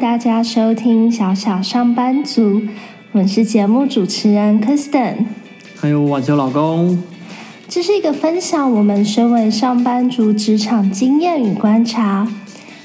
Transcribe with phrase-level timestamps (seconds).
[0.00, 2.62] 大家收听小小上班族，
[3.12, 5.26] 我是节目主持人 Kristen，
[5.76, 7.02] 还有晚秋老公。
[7.68, 12.26] 这是一个分享我们身为上班族职场经验与观察、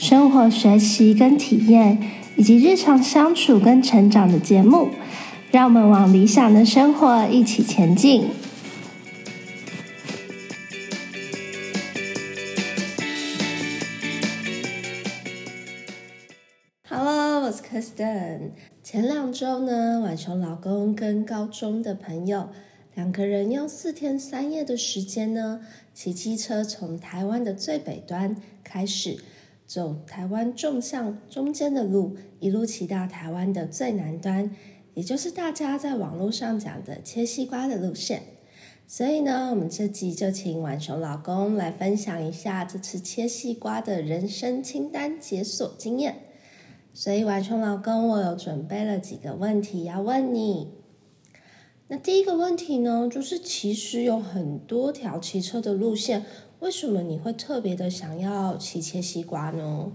[0.00, 1.96] 生活学习跟体验，
[2.34, 4.88] 以及日常相处跟成长的节目，
[5.52, 8.24] 让我们往理想的生活一起前进。
[17.80, 18.50] stan。
[18.82, 22.48] 前两周呢，晚熊老公跟高中的朋友。
[22.94, 25.60] 两个人用四天三夜的时间呢，
[25.92, 28.34] 骑机车从台湾的最北端
[28.64, 29.18] 开始，
[29.66, 34.50] 走台湾纵向中间的路，一路骑到台湾的最南端，
[34.94, 38.22] 也就是大家在网络上讲的切西瓜的路线。
[38.88, 46.16] 所以呢，我们这集就请晚熊老公来分享一下这次切西瓜的人生清单解锁经验。
[46.98, 50.68] 所以晚熊老公，我有准备了几个问题要问你。
[51.88, 56.24] 那第一个问题呢，就是其实有很多条骑车的路线，
[56.60, 59.92] 为什么你会特别的想要骑切西瓜呢？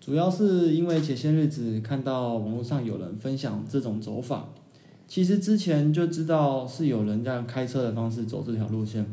[0.00, 4.50] 主要是因为前些日子看到网络上有人分享这种走法，
[5.08, 9.12] 其实之前就知道是有人这样开车的方式走这条路线，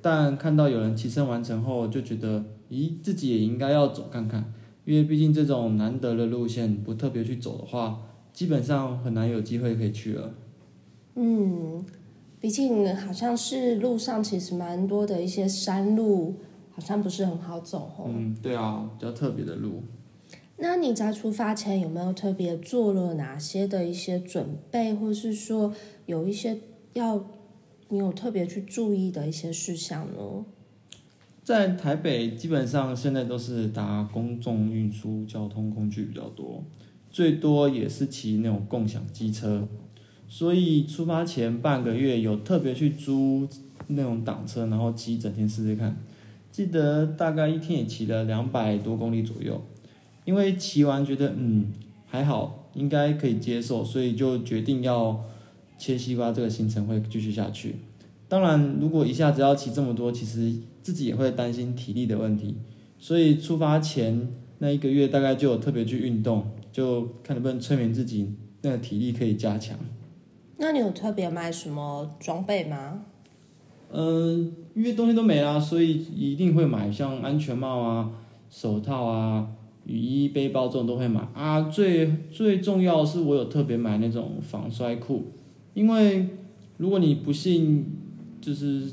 [0.00, 4.54] 但看到有人骑车完成后，就觉得，咦，自己也应该要走看看，
[4.84, 10.34] 因为毕竟这种难得的路线，不特别去走的话，基本上很难有机会可以去了。
[11.14, 11.84] 嗯，
[12.40, 16.34] 毕竟好像是路上其实蛮多的一些山路，
[16.70, 18.04] 好像不是很好走哦。
[18.08, 19.82] 嗯，对啊，比较特别的路。
[20.56, 25.72] 那你在出发前有没有特别做了哪些的一些准备，或是说
[26.06, 26.58] 有一些
[26.92, 27.24] 要
[27.88, 30.44] 你有特别去注意的一些事项呢？
[31.44, 36.64] 在台北，基本上现在都是搭公众运输交通工具比较多，
[37.10, 39.68] 最多也是骑那种共享机车。
[40.26, 43.46] 所以出发前半个月有特别去租
[43.88, 45.94] 那种挡车，然后骑整天试试看。
[46.50, 49.62] 记得大概一天也骑了两百多公里左右。
[50.24, 51.66] 因为骑完觉得嗯
[52.06, 55.22] 还好，应该可以接受，所以就决定要
[55.76, 57.74] 切西瓜这个行程会继续下去。
[58.28, 60.52] 当然，如果一下子要骑这么多，其实
[60.82, 62.56] 自己也会担心体力的问题。
[62.98, 69.76] 所以出发前那一个月大概就有特别去运动，就看能不能催眠自己，那个体力可以加强。
[70.56, 73.04] 那你有特别买什么装备吗？
[73.92, 78.10] 嗯，因为东西都没啦，所以一定会买像安全帽啊、
[78.48, 79.46] 手套啊、
[79.84, 81.62] 雨衣、背包这种都会买啊。
[81.62, 85.26] 最最重要的是，我有特别买那种防摔裤，
[85.74, 86.28] 因为
[86.78, 87.86] 如果你不幸
[88.44, 88.92] 就是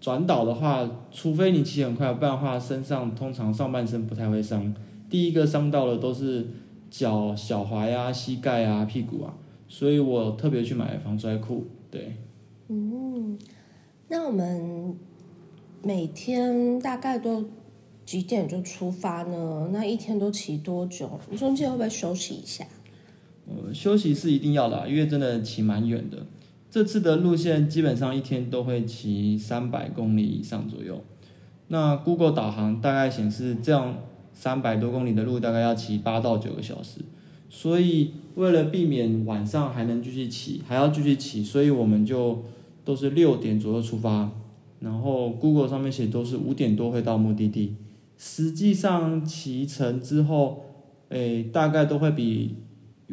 [0.00, 4.72] 转倒的话，除非你骑很快，不然的话身上通常上半身不太会伤。
[5.10, 6.46] 第一个伤到的都是
[6.90, 9.34] 脚、脚踝啊、膝盖啊、屁股啊。
[9.68, 12.14] 所以我特别去买防摔裤，对。
[12.68, 13.38] 嗯，
[14.08, 14.94] 那我们
[15.82, 17.44] 每天大概都
[18.04, 19.70] 几点就出发呢？
[19.72, 21.18] 那一天都骑多久？
[21.36, 22.66] 中间会不会休息一下？
[23.46, 26.18] 呃，休息是一定要的，因为真的骑蛮远的。
[26.72, 31.04] 这次的路线基本上一天都会骑三百公里以上左右。
[31.68, 33.98] 那 Google 导航大概显示，这样
[34.32, 37.00] 三百多公里的路大概要骑八到九个小时。
[37.50, 42.42] 所以为了避免晚上还能继续骑，还要继续骑，所以我们就
[42.86, 44.30] 都是六点左右出发，
[44.80, 47.76] 然后 Google 上面写都是五点多会到目的地，
[48.16, 50.64] 实际上骑程之后，
[51.10, 52.56] 诶，大概都会比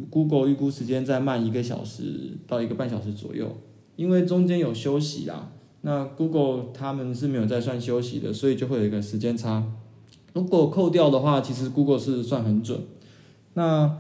[0.10, 3.56] Google 预估时间再慢一个小时到一个半小时左右，
[3.96, 5.52] 因为中间有休息啦。
[5.82, 9.64] 那 Google 他们是没有在算休息的，所以就会有一个时间差。
[10.34, 12.82] 如果扣掉的话，其实 Google 是算很准。
[13.54, 13.98] 那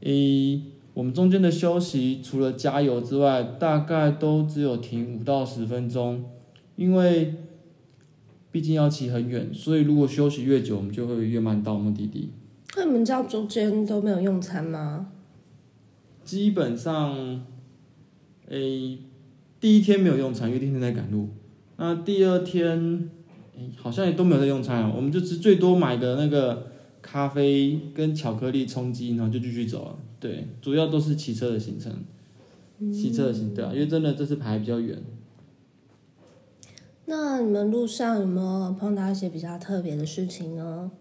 [0.00, 0.60] 诶，
[0.94, 6.24] 我们中间的休息除了加油之外，大概都只有停五到十分钟，
[6.76, 7.34] 因为
[8.50, 12.30] 毕竟要骑很远，所以如果休息越久，我们就会越慢到目的地。
[12.76, 15.08] 那你们知道中间都没有用餐吗？
[16.24, 17.44] 基本上，
[18.48, 18.98] 诶，
[19.60, 21.28] 第一天没有用餐，因为天天在赶路。
[21.76, 23.10] 那第二天，
[23.56, 26.68] 诶，好像也都没有在用餐啊，我们就只最多买个那个。
[27.04, 29.98] 咖啡跟巧克力充饥，然后就继续走了。
[30.20, 31.92] 对，主要都是骑车的行程，
[32.92, 34.96] 骑车的行对啊，因为真的这次排比较远。
[37.06, 40.92] 那你们路上有没有碰到一些比较特别的事情呢？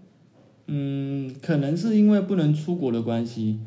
[0.66, 3.60] 嗯，可能是因为不能出国的关系。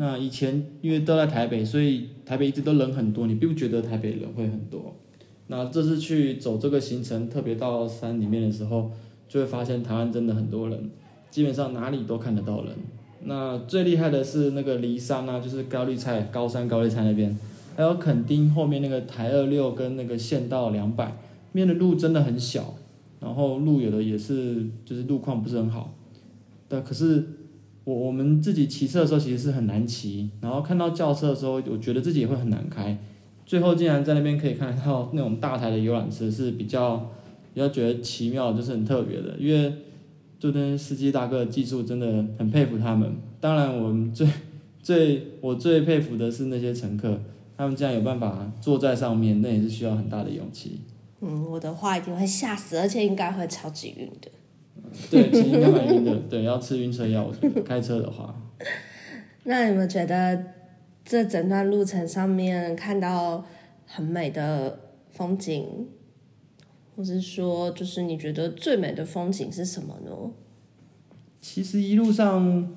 [0.00, 4.96] 那以前因为都在台北，所以台北一直都人很多，你并不觉得台北人会很多。
[5.48, 8.90] 那这次去走这个行程，特别到山里面的时候，
[9.28, 10.90] 就会发现台湾真的很多人。
[11.30, 12.72] 基本上哪里都看得到人，
[13.24, 17.38] 那最厉害的是那个离山啊，就是高丽菜高山高丽菜那边，
[17.76, 21.14] 还有垦丁后面那个台二六跟那个县道两百，
[21.52, 22.74] 面的路真的很小，
[23.20, 25.94] 然后路有的也是就是路况不是很好，
[26.68, 27.22] 但可是
[27.90, 32.96] 我我们自己骑车的时候其实是很难骑，然后看到轿车的时候，我觉得自己也会很难开，
[33.44, 37.10] 最后竟然在那边可以看到那种大台的游览车是比较
[37.52, 39.72] 比较觉得奇妙，就是很特别的，因为。
[40.40, 43.14] 就跟司机大哥的技术真的很佩服他们。
[43.42, 44.26] 当然，我们最
[44.82, 47.20] 最我最佩服的是那些乘客，
[47.58, 50.80] 他们竟然有办法坐在上面，那也是需要很大的勇气。
[51.20, 54.30] 嗯，我的话一定会吓死，而且应该会超级晕的。
[55.10, 56.14] 对，其实应该蛮晕的。
[56.28, 57.30] 对，要吃晕车药。
[57.64, 58.34] 开车的话，
[59.44, 60.44] 那你们觉得
[61.04, 63.44] 这整段路程上面看到
[63.86, 65.88] 很美的风景？
[66.96, 70.10] 或是说，就是你觉得最美的风景是什么呢？
[71.40, 72.76] 其实一路上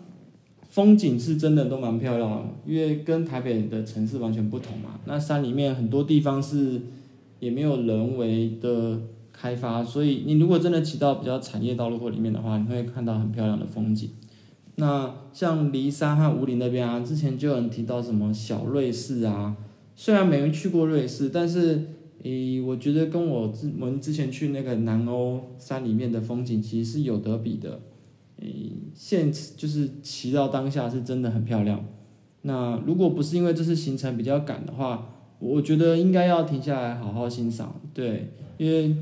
[0.70, 4.98] 风景是真的都蛮漂亮的，因为跟台北的城市完全不同嘛。
[5.04, 6.82] 那山里面很多地方是
[7.40, 8.98] 也没有人为的
[9.34, 14.12] 开发，所以你如果真的骑到比较产业道路或里面的话，你会看到很漂亮的风景。
[14.76, 19.58] 那像离山和武岭那边啊，之前就有人提到什么小瑞士啊，
[19.96, 21.88] 虽然没人去过瑞士，但是。
[22.24, 27.82] 诶，我觉得跟我之我们之前去那个南欧山里面的风景其实是有得比的。
[28.40, 31.84] 诶，现就是骑到当下是真的很漂亮。
[32.44, 37.82] 那如果不是因为这次行程比较赶的话，我觉得应该要停下来好好欣赏。
[37.94, 38.96] 对，因为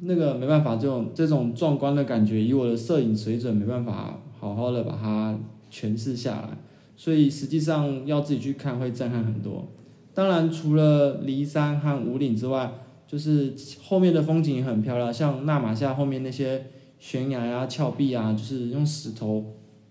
[0.00, 5.38] 那个没办法，这种这种壮观的感觉，以我的摄影水准没办法好好的把它
[5.70, 6.58] 诠释下来，
[6.96, 9.68] 所以实际上要自己去看会震撼很多。
[10.14, 12.72] 当然，除了骊山和五岭之外，
[13.06, 16.66] 就是后面的风景也很漂亮，像纳马夏后面那些
[16.98, 19.44] 悬崖呀、峭壁啊，就是用石头，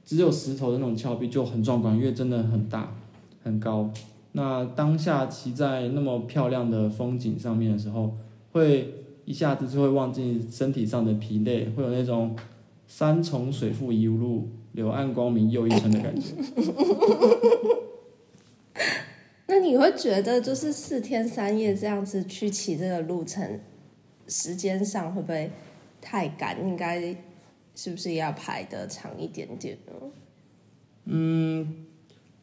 [0.05, 2.95] 只有石头的那种峭壁就很壮观，因为真的很大、
[3.43, 3.89] 很高。
[4.33, 8.15] 那当下骑在那么漂亮的风景上面的时候，
[8.51, 8.93] 会
[9.29, 12.35] 一下子就会忘记身体上的疲累，会有那种
[12.87, 16.33] 山重水复疑无路，柳暗光明又一村的感觉。
[19.45, 23.59] 那你会觉得，就是四天三夜这样子去骑这个路程，
[24.27, 25.51] 时间上会不会
[26.01, 26.59] 太赶？
[26.67, 27.15] 应该
[27.75, 29.93] 是不是要排的长一点点呢？
[31.05, 31.85] 嗯，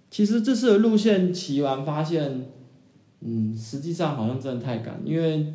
[0.09, 2.47] 其实这次的路线骑完发现，
[3.23, 5.53] 嗯，实际上好像真的太赶，因为，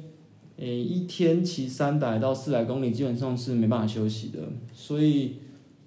[0.61, 4.37] 诶，一天骑三百到四百公里，基本上是没办法休息的。
[4.71, 5.37] 所以，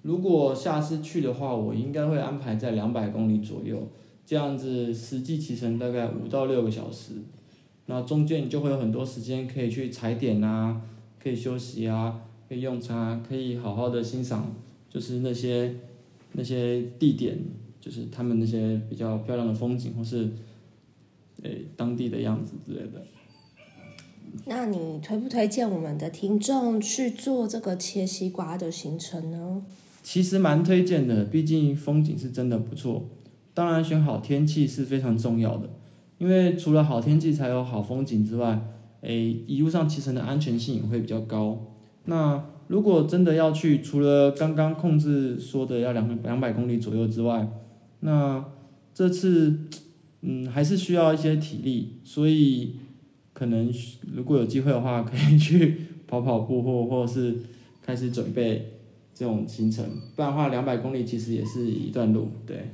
[0.01, 3.87] 如果下次去的话，我应该会安排在两百公里左右。
[4.25, 7.13] 这样子实际骑程大概五到六个小时，
[7.85, 10.81] 那中间你就会有很多时间可以去踩点啊，
[11.23, 14.53] 可以休息啊，可以用餐，可以好好的欣赏，
[14.89, 15.73] 就是那些
[16.33, 17.37] 那些地点，
[17.79, 20.29] 就是他们那些比较漂亮的风景或是，
[21.43, 23.01] 诶当地的样子之类的。
[24.45, 29.63] 那你推不推荐我们的听众去做这个切西瓜的行程呢？
[30.03, 33.05] 其实蛮推荐的，毕竟风景是真的不错。
[33.53, 35.69] 当然，选好天气是非常重要的，
[36.17, 38.61] 因为除了好天气才有好风景之外，
[39.01, 41.65] 诶，一路上骑乘的安全性也会比较高。
[42.05, 47.47] 那如果真的要去，除了刚刚控制说的要两两百公里左右之外，
[48.01, 48.45] 那
[48.93, 49.59] 这次，
[50.21, 52.75] 嗯，还是需要一些体力，所以
[53.35, 53.71] 可能
[54.15, 57.35] 如果有机会的话，可以去 跑跑步或或是
[57.83, 58.71] 开始准备
[59.13, 62.71] 这种行程，不然的话，两百公里其实也是一段路，对。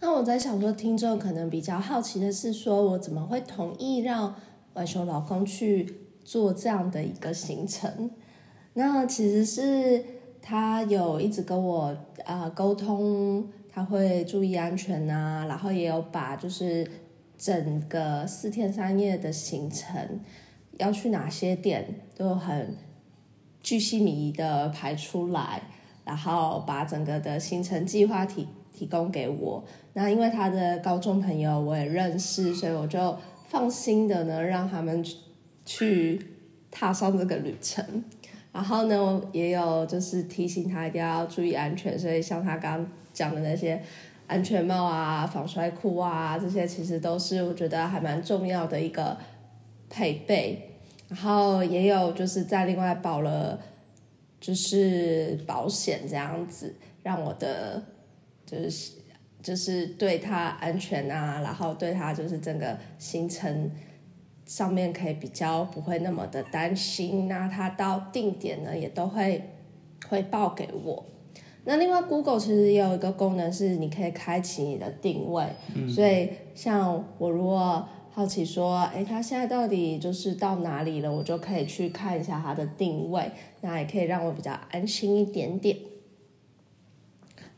[0.00, 4.34] 那我在想说，听众可能比较好奇的是，说我怎么会同意让
[4.74, 5.86] 外甥老公去
[6.24, 8.10] 做这样的一个行程？
[8.74, 10.04] 那其实是
[10.40, 16.86] 他有一直跟我啊沟通，他会注意安全啊，然后也有把就是
[17.38, 20.20] 整个四天三夜的行程
[20.78, 22.76] 要去哪些点都很
[23.62, 25.62] 巨细靡遗的排出来，
[26.04, 29.64] 然后把整个的行程计划提提供给我。
[29.94, 33.16] 那因为他的高中朋友我也认识，所以我就
[33.48, 35.04] 放心的呢，让他们
[35.64, 36.20] 去
[36.70, 38.04] 踏上这个旅程。
[38.52, 43.82] 然后呢，也有就是提醒他一定要注意安全，所以像他刚刚讲的那些
[44.26, 49.16] 安全帽啊、防摔裤啊，这些其实都是我觉得还蛮重要的一个
[49.88, 50.78] 配备。
[51.08, 53.60] 然后也有就是在另外保了
[54.40, 57.82] 就是保险这样子，让我的
[58.44, 58.92] 就是。
[59.42, 63.70] 就是对他安全啊，然后对他就是整个行程
[64.44, 67.28] 上面可以比较不会那么的担心。
[67.28, 69.40] 那他到定点呢，也都会
[70.08, 71.06] 汇报给我。
[71.68, 75.44] 那另外，Google 其实也有一个功能是你可以开启你的定位，
[75.92, 83.32] 所以像我如果好奇说，哎，它现在到底就是到哪里了，我就可以去看一下它的定位，
[83.62, 85.76] 那也可以让我比较安心一点点。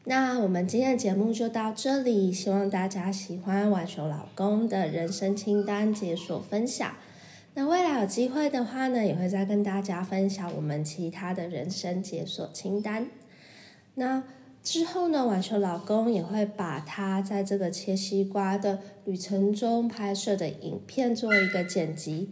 [0.04, 6.90] 那我们今天的节目就到这里，希望大家喜欢晚球老公的人生清单解锁分享。
[7.52, 13.08] 那未来有机会的话呢，也会再跟大家分享我们其他的人生解锁清单。
[13.98, 14.22] 那
[14.62, 22.30] 之后呢，晚球老公也会把他在这个切西瓜的旅程中拍摄的影片做一个剪辑。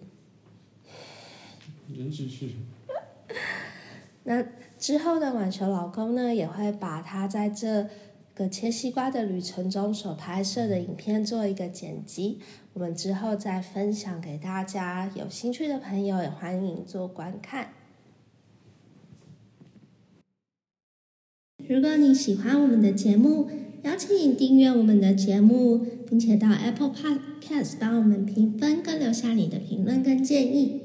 [1.92, 2.50] 人只是。
[4.23, 4.44] 那
[4.78, 7.88] 之后的晚球老公呢，也会把他在这
[8.35, 12.38] 个切西瓜的旅程中所拍摄的影片做一个剪辑，
[12.75, 15.11] 我们之后再分享给大家。
[15.14, 17.70] 有兴趣的朋友也欢迎做观看。
[21.76, 23.49] 如果你喜欢我们的节目，
[23.83, 30.80] 邀请你订阅我们的节目，并且到 Apple Podcast 帮我们评分跟留下你的评论跟建议。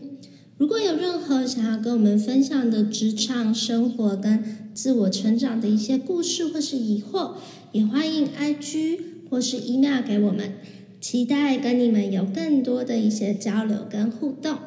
[0.57, 4.43] 如果有任何想要跟我们分享的职场生活跟
[4.73, 7.35] 自我成长的一些故事或是疑惑，
[7.71, 10.55] 也欢迎 IG 或是 email 给我们，
[10.99, 14.57] 期待跟你们有更多的一些交流跟互动。